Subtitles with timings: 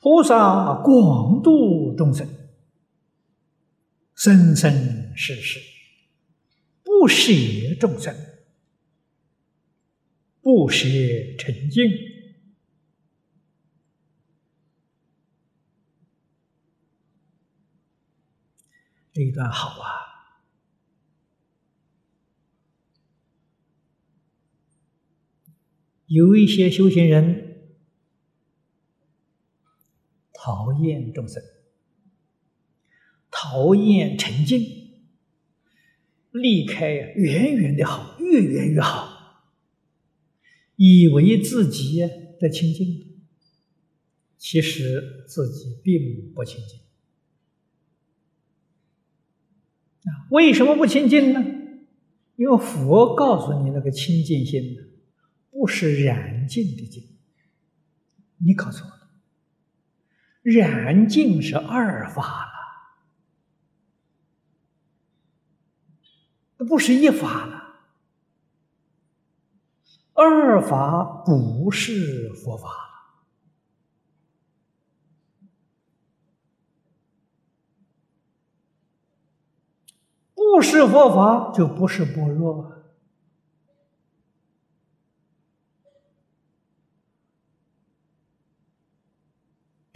[0.00, 2.28] 菩萨广度众生，
[4.14, 5.60] 生生世世
[6.84, 7.32] 不舍
[7.80, 8.14] 众生，
[10.40, 10.86] 不舍
[11.36, 11.90] 沉静。
[19.12, 19.98] 这一段好啊！
[26.06, 27.47] 有一些修行人
[30.40, 31.42] 讨厌众生，
[33.28, 34.62] 讨厌沉静，
[36.30, 39.42] 离开远远的好，越远越好，
[40.76, 41.98] 以为自己
[42.38, 43.20] 的清净，
[44.36, 46.78] 其实自己并不清净。
[50.04, 51.44] 啊，为什么不清净呢？
[52.36, 54.84] 因为佛告诉你那个清净心。
[55.50, 57.02] 不是染净的净，
[58.36, 58.97] 你搞错了。
[60.52, 62.46] 染净是二法
[66.58, 67.56] 了，不是一法了。
[70.14, 72.74] 二法不是佛法了，
[80.34, 82.77] 不是佛法就不是般若。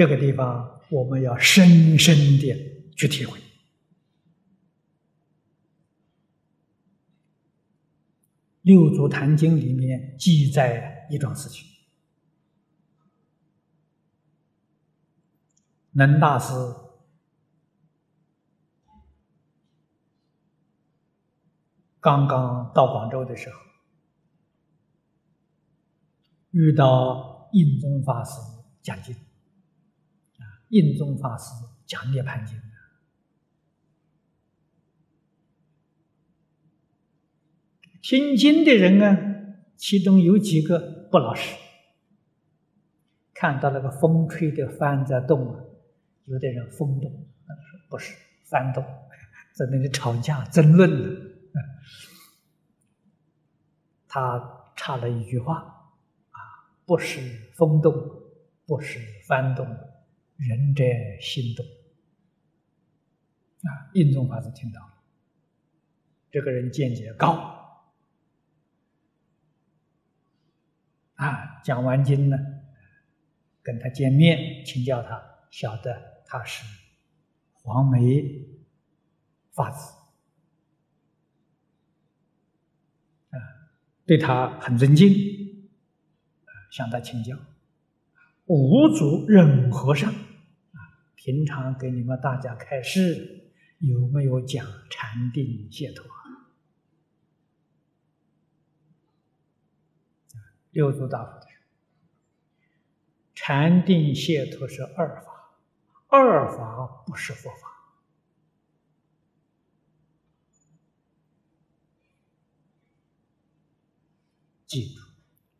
[0.00, 3.38] 这个地方我们要深深的去体会。
[8.62, 11.68] 六祖坛经里面记载一桩事情：
[15.90, 16.54] 能大师
[22.00, 23.58] 刚刚到广州的时候，
[26.52, 28.40] 遇到印宗法师
[28.80, 29.14] 讲经。
[30.70, 31.52] 印宗法师
[31.86, 32.56] 讲《涅盘经》
[38.02, 39.16] 听经的人呢，
[39.76, 41.54] 其中有几个不老实，
[43.34, 45.60] 看到那个风吹的帆在动啊，
[46.24, 47.28] 有的人风动，
[47.88, 48.16] 不是
[48.46, 48.82] 帆动，
[49.52, 51.60] 在那里吵架争论呢。
[54.08, 55.56] 他插了一句话
[56.30, 56.40] 啊，
[56.86, 57.20] 不是
[57.54, 57.92] 风动，
[58.66, 58.98] 不是
[59.28, 59.66] 帆动。
[60.40, 60.82] 仁者
[61.20, 61.64] 心动
[63.62, 63.92] 啊！
[63.92, 64.94] 印宗法师听到了，
[66.30, 67.30] 这个人见解高
[71.16, 71.60] 啊！
[71.62, 72.38] 讲完经呢，
[73.62, 76.64] 跟他见面请教他，晓得他是
[77.52, 78.46] 黄梅
[79.52, 79.92] 法子
[83.28, 83.36] 啊，
[84.06, 85.14] 对他很尊敬
[86.70, 87.36] 向他请教，
[88.46, 90.10] 无足任和尚。
[91.22, 96.10] 平常给你们大家开示，有没有讲禅定解脱？
[100.70, 101.46] 六祖大佛的
[103.34, 105.52] 禅定解脱是二法，
[106.08, 107.68] 二法不是佛法。
[114.66, 115.02] 记住，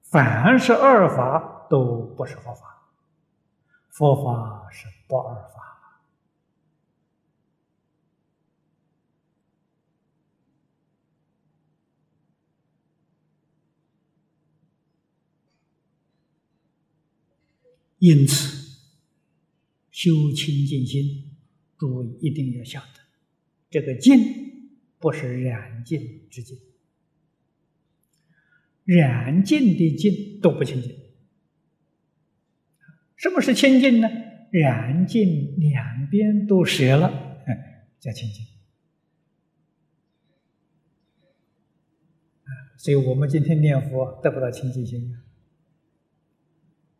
[0.05, 2.80] 凡是二法都不是佛法，
[3.91, 4.87] 佛法是。
[5.11, 6.01] 不二法，
[17.99, 18.79] 因此
[19.91, 21.37] 修清净心，
[21.77, 23.01] 诸位一定要晓得，
[23.69, 26.57] 这个净不是染净之净，
[28.85, 31.00] 染净的净都不清净。
[33.21, 34.09] 什么是清净呢？
[34.51, 37.13] 染净两边都舍了，
[37.99, 38.47] 叫清净。
[42.79, 45.15] 所以我们今天念佛得不到清净心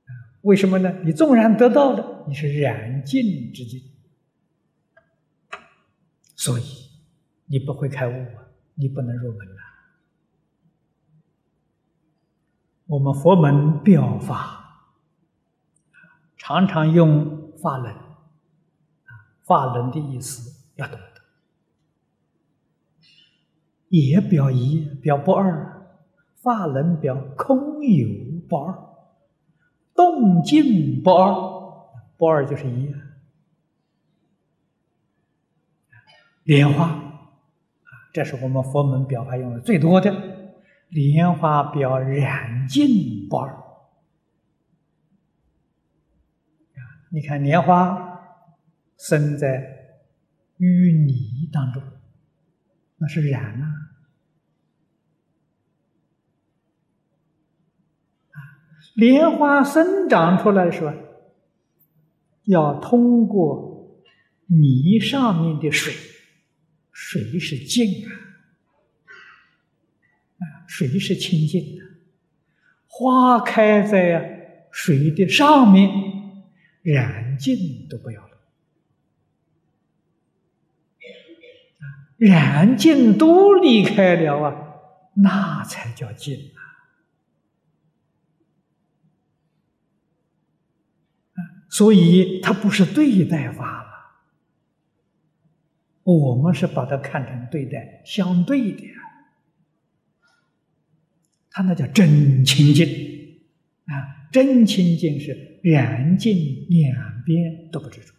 [0.05, 0.13] 啊？
[0.43, 0.95] 为什么呢？
[1.03, 3.81] 你纵然得到了，你是染净之境，
[6.37, 6.63] 所以
[7.47, 9.63] 你不会开悟啊，你不能入门啊。
[12.89, 14.60] 我们佛门表法，
[16.41, 17.39] 常常用。
[17.61, 18.01] 法轮啊，
[19.45, 21.21] 法轮的意思要懂得，
[23.91, 25.93] 也表一，表不二。
[26.37, 28.09] 法轮表空有
[28.49, 28.75] 不二，
[29.95, 31.35] 动静不二，
[32.17, 32.95] 不二就是一。
[36.45, 37.11] 莲花啊，
[38.15, 40.17] 这是我们佛门表法用的最多的。
[40.89, 43.70] 莲花表染净不二。
[47.13, 48.21] 你看莲花
[48.97, 49.99] 生在
[50.59, 51.83] 淤泥当中，
[52.99, 53.67] 那是染啊！
[58.31, 58.39] 啊，
[58.95, 60.95] 莲花生长出来的时候，
[62.45, 64.05] 要通过
[64.47, 65.93] 泥上面的水，
[66.93, 68.13] 水是净啊，
[70.39, 71.85] 啊，水是清净的。
[72.87, 75.91] 花开在水的上面，
[76.83, 78.39] 染净都不要了，
[82.17, 84.75] 染净都离开了啊，
[85.15, 86.61] 那才叫净啊！
[91.69, 93.91] 所以它不是对待法了，
[96.03, 98.87] 我们是把它看成对待相对的。
[101.53, 102.87] 他那叫真清净
[103.87, 104.20] 啊！
[104.31, 108.15] 真清净是染净两边都不执着，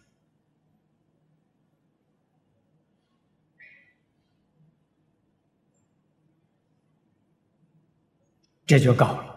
[8.66, 9.32] 这就高了。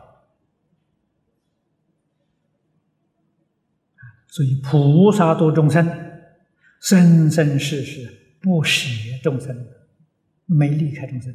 [4.28, 5.88] 所以菩萨度众生，
[6.82, 8.90] 生生世世不舍
[9.24, 9.68] 众生，
[10.46, 11.34] 没离开众生。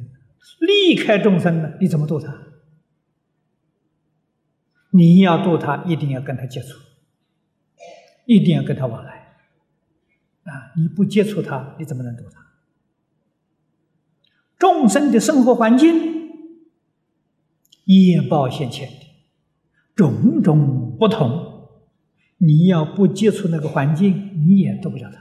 [0.59, 1.73] 离开众生呢？
[1.81, 2.50] 你怎么度他？
[4.91, 6.77] 你要度他，一定要跟他接触，
[8.25, 9.37] 一定要跟他往来，
[10.43, 10.73] 啊！
[10.75, 12.45] 你不接触他，你怎么能度他？
[14.59, 16.29] 众生的生活环境、
[17.85, 18.95] 业报现前的
[19.95, 21.69] 种种不同，
[22.37, 25.19] 你要不接触那个环境，你也度不了他。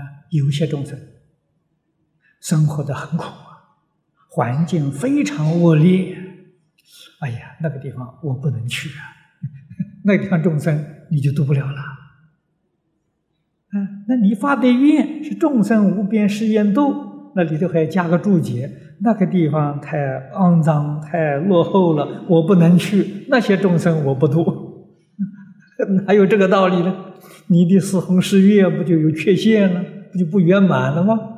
[0.00, 0.96] 啊，有些众生
[2.40, 3.47] 生活的很苦。
[4.28, 6.16] 环境非常恶劣，
[7.20, 9.02] 哎呀，那个地方我不能去啊！
[10.04, 11.82] 那个地方众生你就度不了了。
[13.74, 18.70] 嗯，那你发的愿是众生无边誓愿度，那里头还加个注解：
[19.00, 19.98] 那个地方太
[20.34, 23.26] 肮脏、太落后了，我不能去。
[23.28, 24.88] 那些众生我不度，
[26.06, 27.04] 哪有这个道理呢？
[27.48, 29.82] 你的四弘誓愿不就有缺陷了？
[30.12, 31.37] 不就不圆满了吗？